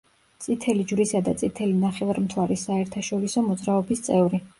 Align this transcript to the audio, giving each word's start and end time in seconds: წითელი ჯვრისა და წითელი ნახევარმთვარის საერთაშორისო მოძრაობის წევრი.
წითელი 0.43 0.85
ჯვრისა 0.91 1.19
და 1.27 1.33
წითელი 1.41 1.75
ნახევარმთვარის 1.81 2.63
საერთაშორისო 2.71 3.45
მოძრაობის 3.51 4.03
წევრი. 4.09 4.41